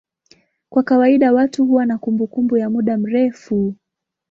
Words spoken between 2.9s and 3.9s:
mrefu.